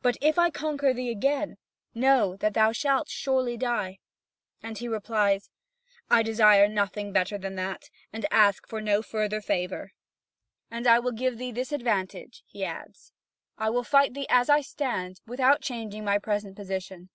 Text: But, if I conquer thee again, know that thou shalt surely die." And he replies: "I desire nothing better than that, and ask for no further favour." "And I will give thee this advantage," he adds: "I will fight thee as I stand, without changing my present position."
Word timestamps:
But, 0.00 0.16
if 0.22 0.38
I 0.38 0.48
conquer 0.48 0.94
thee 0.94 1.10
again, 1.10 1.58
know 1.94 2.36
that 2.38 2.54
thou 2.54 2.72
shalt 2.72 3.10
surely 3.10 3.58
die." 3.58 3.98
And 4.62 4.78
he 4.78 4.88
replies: 4.88 5.50
"I 6.10 6.22
desire 6.22 6.68
nothing 6.68 7.12
better 7.12 7.36
than 7.36 7.54
that, 7.56 7.90
and 8.10 8.24
ask 8.30 8.66
for 8.66 8.80
no 8.80 9.02
further 9.02 9.42
favour." 9.42 9.92
"And 10.70 10.86
I 10.86 10.98
will 10.98 11.12
give 11.12 11.36
thee 11.36 11.52
this 11.52 11.70
advantage," 11.70 12.44
he 12.46 12.64
adds: 12.64 13.12
"I 13.58 13.68
will 13.68 13.84
fight 13.84 14.14
thee 14.14 14.26
as 14.30 14.48
I 14.48 14.62
stand, 14.62 15.20
without 15.26 15.60
changing 15.60 16.02
my 16.02 16.18
present 16.18 16.56
position." 16.56 17.10